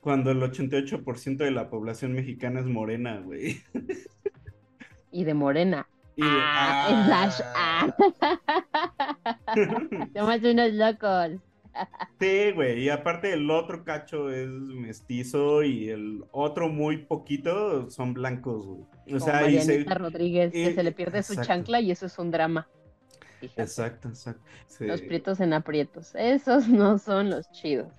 [0.00, 3.62] cuando el 88% de la población mexicana es morena, güey.
[5.10, 5.86] Y de morena.
[6.16, 7.94] Y de- Ah, slash ah.
[10.14, 11.40] Somos unos locos.
[12.20, 18.14] Sí, güey, y aparte el otro cacho es mestizo y el otro muy poquito son
[18.14, 18.84] blancos, güey.
[19.16, 22.30] O sea, y se- Rodríguez, que se le pierde su chancla y eso es un
[22.30, 22.68] drama.
[23.40, 23.62] Fíjate.
[23.62, 24.40] Exacto, exacto.
[24.68, 24.86] Sí.
[24.86, 26.14] Los prietos en aprietos.
[26.14, 27.92] Esos no son los chidos.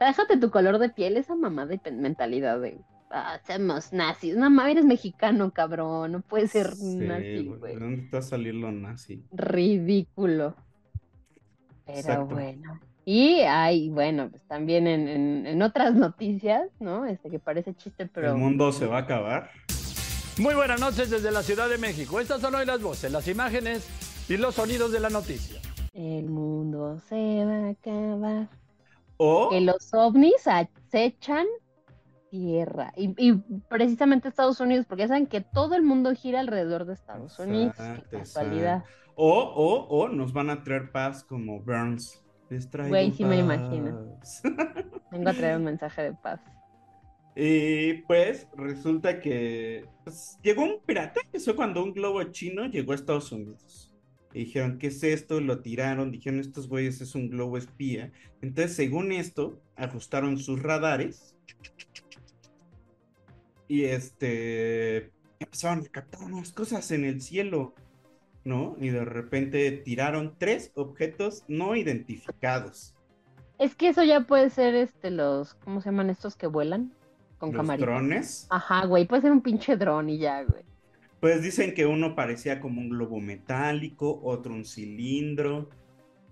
[0.00, 2.80] Déjate tu color de piel, esa mamada y mentalidad de.
[3.10, 4.36] Ah, somos nazis.
[4.36, 6.12] No mames, eres mexicano, cabrón.
[6.12, 7.74] No puedes ser Sí, nazi, güey.
[7.74, 9.24] ¿de dónde está a salir lo nazi?
[9.32, 10.54] Ridículo.
[11.86, 12.26] Pero Exacto.
[12.34, 12.80] bueno.
[13.04, 17.04] Y hay, bueno, pues también en, en, en otras noticias, ¿no?
[17.06, 18.28] Este que parece chiste, pero.
[18.30, 19.50] El mundo se va a acabar.
[20.38, 22.20] Muy buenas noches desde la Ciudad de México.
[22.20, 23.88] Estas son hoy las voces, las imágenes
[24.28, 25.60] y los sonidos de la noticia.
[25.92, 28.48] El mundo se va a acabar.
[29.16, 31.46] O que los ovnis acechan
[32.30, 32.92] tierra.
[32.96, 33.34] Y, y
[33.68, 37.92] precisamente Estados Unidos, porque ya saben que todo el mundo gira alrededor de Estados Unidos.
[37.92, 38.84] Qué Exacto, casualidad.
[39.14, 42.24] O, o, o nos van a traer paz como Burns.
[42.48, 43.38] Les traigo Güey, sí me paz.
[43.38, 44.00] imagino.
[45.10, 46.40] Vengo a traer un mensaje de paz.
[47.34, 52.96] Y pues resulta que pues, llegó un pirata, eso cuando un globo chino llegó a
[52.96, 53.94] Estados Unidos.
[54.32, 55.40] Y dijeron, ¿qué es esto?
[55.40, 58.12] Lo tiraron, dijeron, estos güeyes es un globo espía.
[58.40, 61.36] Entonces, según esto, ajustaron sus radares.
[63.70, 67.72] Y este, empezaron a captar unas cosas en el cielo,
[68.42, 68.74] ¿no?
[68.80, 72.96] Y de repente tiraron tres objetos no identificados.
[73.60, 76.92] Es que eso ya puede ser este los, ¿cómo se llaman estos que vuelan?
[77.38, 78.48] Con Los drones.
[78.50, 80.64] Ajá, güey, puede ser un pinche dron y ya, güey.
[81.20, 85.70] Pues dicen que uno parecía como un globo metálico, otro un cilindro.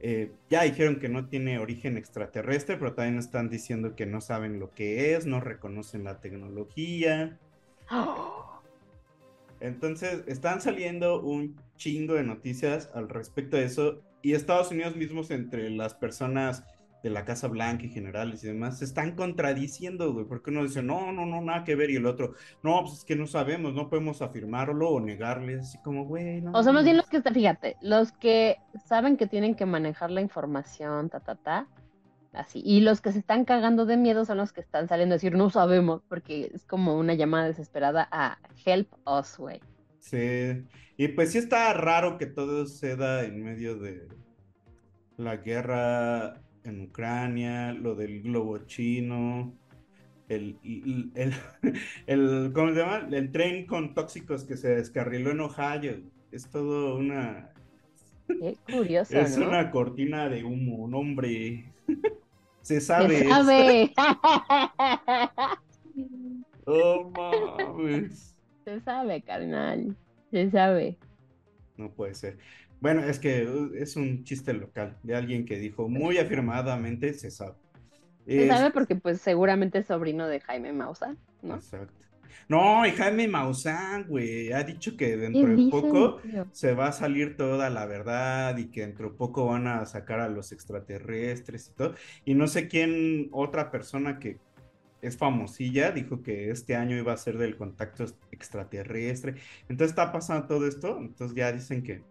[0.01, 4.61] Eh, ya dijeron que no tiene origen extraterrestre, pero también están diciendo que no saben
[4.61, 7.39] lo que es, no reconocen la tecnología.
[9.61, 14.03] Entonces, están saliendo un chingo de noticias al respecto de eso.
[14.23, 16.65] Y Estados Unidos mismos, entre las personas
[17.03, 20.83] de la Casa Blanca y generales y demás, se están contradiciendo, güey, porque uno dice,
[20.83, 23.73] no, no, no, nada que ver, y el otro, no, pues es que no sabemos,
[23.73, 26.53] no podemos afirmarlo o negarle, así como, güey, no.
[26.53, 27.07] O sea, más bien mames".
[27.07, 28.57] los que están, fíjate, los que
[28.89, 31.69] saben que tienen que manejar la información, ta, ta, ta,
[32.33, 32.63] así.
[32.65, 35.35] Y los que se están cagando de miedo son los que están saliendo a decir,
[35.35, 39.61] no sabemos, porque es como una llamada desesperada a help us, güey.
[40.01, 40.65] Sí,
[40.97, 44.09] y pues sí está raro que todo se da en medio de
[45.19, 49.55] la guerra en Ucrania, lo del globo chino,
[50.29, 50.59] el,
[51.15, 51.35] el,
[52.07, 53.07] el, ¿cómo se llama?
[53.11, 56.01] El tren con tóxicos que se descarriló en Ohio.
[56.31, 57.53] Es todo una,
[58.29, 59.49] Qué curioso, es ¿no?
[59.49, 61.73] una cortina de humo, no, hombre.
[62.63, 63.27] Se Se sabe.
[63.29, 63.93] sabe.
[66.67, 68.37] Oh, mames.
[68.65, 69.97] Se sabe, carnal.
[70.31, 70.99] Se sabe.
[71.77, 72.37] No puede ser.
[72.81, 77.31] Bueno, es que uh, es un chiste local de alguien que dijo muy afirmadamente se
[77.31, 77.55] sabe.
[78.27, 81.55] Se Es- sabe porque pues seguramente es sobrino de Jaime Maussan, ¿no?
[81.55, 81.95] Exacto.
[82.49, 86.21] No, y Jaime Maussan, güey, ha dicho que dentro ¿Qué de poco
[86.53, 90.21] se va a salir toda la verdad y que dentro de poco van a sacar
[90.21, 91.95] a los extraterrestres y todo.
[92.25, 94.39] Y no sé quién, otra persona que
[95.03, 99.35] es famosilla, dijo que este año iba a ser del contacto extraterrestre.
[99.69, 102.03] Entonces está pasando todo esto, entonces ya dicen que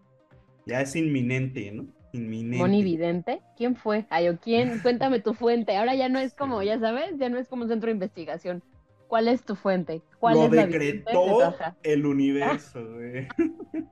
[0.65, 1.87] ya es inminente, ¿no?
[2.13, 3.41] Inminente.
[3.57, 4.05] ¿quién fue?
[4.09, 5.75] Ay, o quién, cuéntame tu fuente.
[5.75, 8.63] Ahora ya no es como, ya sabes, ya no es como un centro de investigación.
[9.07, 10.01] ¿Cuál es tu fuente?
[10.19, 13.27] ¿Cuál Lo es la de decretó el universo, güey.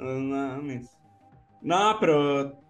[0.00, 0.98] No mames.
[1.60, 2.60] No, pero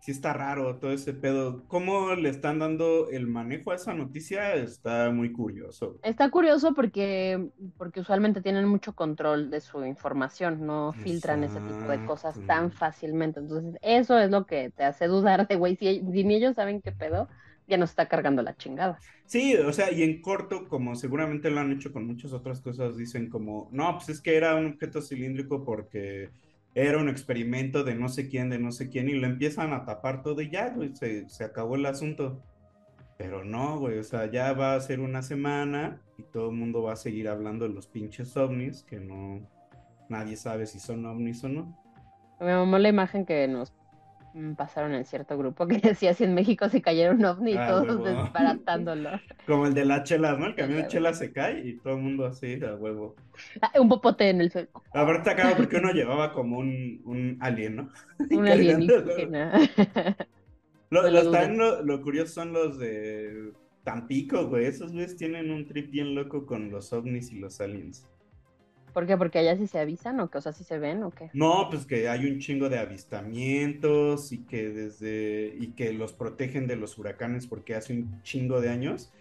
[0.00, 1.64] sí está raro todo ese pedo.
[1.68, 4.54] ¿Cómo le están dando el manejo a esa noticia?
[4.54, 5.98] Está muy curioso.
[6.02, 11.90] Está curioso porque, porque usualmente tienen mucho control de su información, no filtran ese tipo
[11.90, 13.40] de cosas tan fácilmente.
[13.40, 16.80] Entonces, eso es lo que te hace dudar de, güey, si, si ni ellos saben
[16.80, 17.28] qué pedo,
[17.68, 18.98] ya nos está cargando la chingada.
[19.26, 22.96] Sí, o sea, y en corto, como seguramente lo han hecho con muchas otras cosas,
[22.96, 26.30] dicen como, no, pues es que era un objeto cilíndrico porque
[26.74, 29.84] era un experimento de no sé quién, de no sé quién, y lo empiezan a
[29.84, 32.42] tapar todo y ya, güey, se, se acabó el asunto.
[33.18, 36.82] Pero no, güey, o sea, ya va a ser una semana y todo el mundo
[36.82, 39.40] va a seguir hablando de los pinches ovnis, que no,
[40.08, 41.76] nadie sabe si son ovnis o no.
[42.40, 43.72] Me mamó la imagen que nos
[44.56, 47.68] pasaron en cierto grupo que decía si en México se cayera un ovni y Ah,
[47.68, 48.04] todos huevo.
[48.04, 49.10] desbaratándolo.
[49.46, 50.46] Como el de la chela, ¿no?
[50.46, 50.88] El camión de huevo.
[50.90, 53.16] chela se cae y todo el mundo así, a huevo.
[53.62, 54.68] Ah, un popote en el suelo.
[54.92, 57.90] Aparte acaba porque uno llevaba como un, un alien, ¿no?
[58.30, 59.58] Un alienígena.
[60.90, 63.52] Lo, No lo los- lo, lo curioso son los de
[63.84, 64.66] Tampico, güey.
[64.66, 68.06] Esos güeyes tienen un trip bien loco con los ovnis y los aliens.
[68.98, 69.16] ¿Por qué?
[69.16, 71.30] Porque allá sí se avisan o que, o sea, sí se ven o qué.
[71.32, 76.66] No, pues que hay un chingo de avistamientos y que desde y que los protegen
[76.66, 79.12] de los huracanes porque hace un chingo de años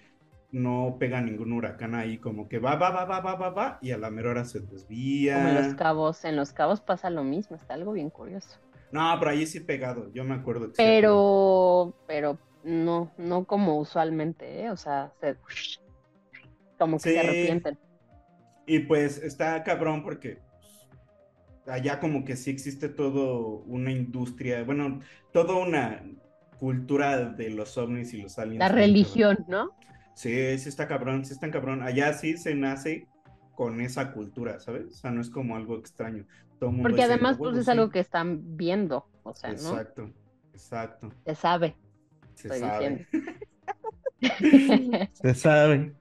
[0.51, 3.91] no pega ningún huracán ahí, como que va, va, va, va, va, va, va, y
[3.91, 5.35] a la mera hora se desvía.
[5.35, 8.57] Como en los cabos, en los cabos pasa lo mismo, está algo bien curioso.
[8.91, 10.81] No, pero ahí sí pegado, yo me acuerdo que sí.
[10.83, 14.71] Pero, pero no, no como usualmente, ¿eh?
[14.71, 15.37] O sea, se-
[16.79, 17.11] como que Sí.
[17.11, 17.77] se arrepienten.
[18.67, 20.39] Y pues está cabrón porque
[21.63, 24.99] pues, allá como que sí existe todo una industria, bueno,
[25.31, 26.03] toda una
[26.59, 28.59] cultura de los ovnis y los aliens.
[28.59, 29.71] La religión, ¿no?
[30.15, 31.81] Sí, sí está cabrón, sí está cabrón.
[31.81, 33.07] Allá sí se nace
[33.55, 34.85] con esa cultura, ¿sabes?
[34.87, 36.25] O sea, no es como algo extraño.
[36.59, 37.71] Todo el mundo Porque dice, además, "A pues es sí".
[37.71, 39.55] algo que están viendo, o sea, ¿no?
[39.55, 40.11] Exacto,
[40.53, 41.13] exacto.
[41.25, 41.75] Se sabe,
[42.35, 43.07] Se estoy sabe.
[45.13, 45.93] Se sabe.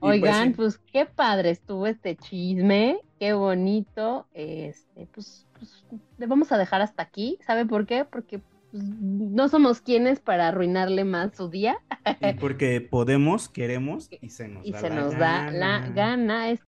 [0.00, 0.54] Pues, Oigan, sí.
[0.54, 4.26] pues qué padre estuvo este chisme, qué bonito.
[4.32, 5.84] Este, pues, pues
[6.18, 7.38] le vamos a dejar hasta aquí.
[7.46, 8.04] ¿Sabe por qué?
[8.06, 11.78] Porque pues, no somos quienes para arruinarle más su día
[12.20, 15.90] Y porque podemos, queremos y se nos y da se la nos da la gana.
[15.90, 16.50] gana.
[16.50, 16.64] Este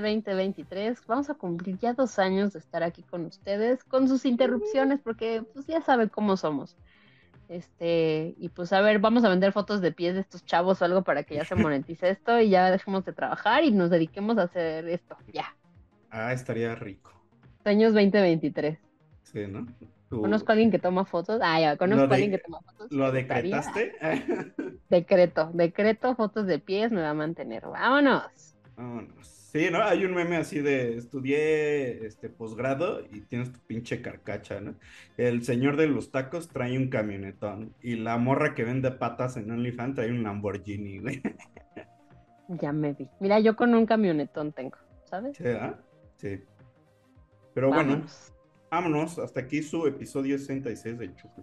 [0.00, 5.00] 2023, vamos a cumplir ya dos años de estar aquí con ustedes, con sus interrupciones,
[5.02, 6.76] porque pues ya saben cómo somos.
[7.48, 10.84] Este, y pues a ver, vamos a vender fotos de pies de estos chavos o
[10.84, 14.36] algo para que ya se monetice esto y ya dejemos de trabajar y nos dediquemos
[14.38, 15.56] a hacer esto, ya.
[16.10, 17.12] Ah, estaría rico.
[17.64, 18.78] Años 2023.
[19.22, 19.66] Sí, ¿no?
[20.08, 21.40] Conozco a alguien que toma fotos.
[21.42, 22.90] Ah, ya, conozco a alguien que toma fotos.
[22.90, 23.92] ¿Lo decretaste?
[24.88, 27.66] Decreto, decreto, fotos de pies me va a mantener.
[27.66, 28.56] Vámonos.
[28.74, 29.37] Vámonos.
[29.50, 29.82] Sí, ¿no?
[29.82, 34.74] Hay un meme así de estudié este posgrado y tienes tu pinche carcacha, ¿no?
[35.16, 39.50] El señor de los tacos trae un camionetón y la morra que vende patas en
[39.50, 41.22] OnlyFans trae un Lamborghini, güey.
[42.48, 43.08] Ya me vi.
[43.20, 45.38] Mira, yo con un camionetón tengo, ¿sabes?
[45.38, 45.78] ¿Sí, ah?
[46.16, 46.42] Sí.
[47.54, 48.04] Pero bueno,
[48.70, 49.18] Vámonos.
[49.18, 51.42] Hasta aquí su episodio 66 de Chupe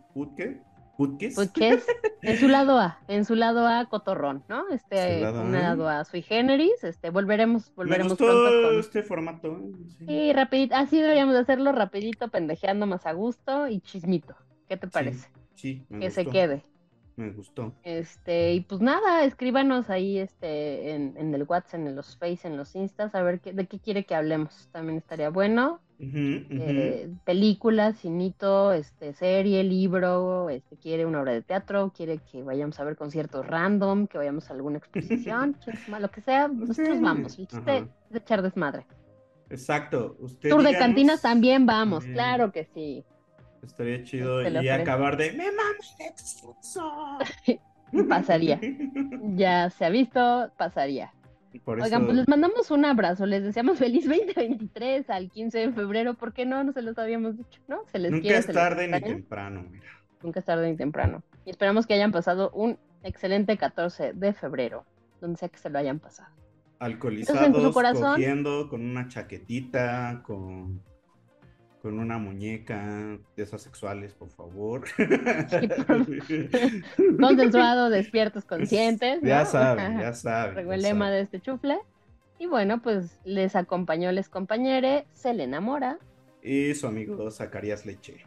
[0.98, 1.32] Putke.
[1.32, 1.86] Putkis.
[2.26, 4.68] Pues en su lado A, en su lado A cotorrón, ¿no?
[4.70, 8.80] Este, lado un lado A sui generis, este, volveremos, Me volveremos gustó pronto con.
[8.80, 9.48] este formato.
[9.58, 9.72] ¿eh?
[10.00, 10.06] Sí.
[10.08, 14.36] Sí, rapidito, así deberíamos de hacerlo rapidito, pendejeando más a gusto y chismito.
[14.68, 15.30] ¿Qué te parece?
[15.56, 16.64] Sí, me que se quede.
[17.16, 17.74] Me gustó.
[17.84, 22.58] Este, y pues nada, escríbanos ahí este en, en el WhatsApp, en los Face, en
[22.58, 24.68] los Instas, a ver qué, de qué quiere que hablemos.
[24.72, 25.80] También estaría bueno.
[25.98, 32.80] Eh, películas, cinito, este, serie, libro, este, quiere una obra de teatro, quiere que vayamos
[32.80, 35.56] a ver conciertos random, que vayamos a alguna exposición,
[36.00, 37.40] lo que sea, nosotros Sí, vamos.
[37.40, 37.88] El chiste ajá.
[38.10, 38.86] es echar desmadre.
[39.50, 40.18] Exacto.
[40.20, 43.06] Usted Tour de cantinas también vamos, claro que sí.
[43.66, 44.82] Estaría chido y ofrezco.
[44.82, 46.56] acabar de ¡Me mames sexo".
[48.10, 48.60] Pasaría.
[49.36, 51.12] Ya se ha visto, pasaría.
[51.64, 55.72] Por Oigan, eso- pues les mandamos un abrazo, les deseamos feliz 2023 al 15 de
[55.72, 56.62] febrero, ¿por qué no?
[56.66, 57.84] No se los habíamos dicho, ¿no?
[57.92, 59.86] Se les Nunca quiere, es tarde ni temprano, mira.
[60.22, 61.24] Nunca es tarde ni temprano.
[61.46, 64.84] Y esperamos que hayan pasado un excelente 14 de febrero,
[65.22, 66.30] donde sea que se lo hayan pasado.
[66.80, 70.82] Alcoholizados, Entonces, en su corazón- cogiendo, con una chaquetita, con,
[71.86, 74.86] con una muñeca de esas sexuales, por favor.
[77.22, 79.22] Consensuados, despiertos, conscientes.
[79.22, 79.28] ¿no?
[79.28, 80.56] Ya saben, ya saben.
[80.56, 81.18] Fue ya el lema saben.
[81.18, 81.78] de este chufle.
[82.40, 86.00] Y bueno, pues les acompañó les compañere, se le enamora.
[86.42, 88.18] Y su amigo Zacarías Leche.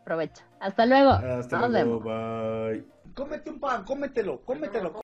[0.00, 0.42] Aprovecha.
[0.58, 1.10] Hasta luego.
[1.10, 2.70] Hasta Nos luego, vemos.
[2.72, 2.84] bye.
[3.14, 5.01] Cómete un pan, cómetelo, cómetelo,